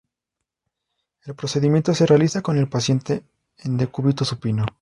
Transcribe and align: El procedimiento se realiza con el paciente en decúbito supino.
El 1.25 1.35
procedimiento 1.35 1.93
se 1.93 2.07
realiza 2.07 2.41
con 2.41 2.57
el 2.57 2.67
paciente 2.67 3.23
en 3.59 3.77
decúbito 3.77 4.25
supino. 4.25 4.65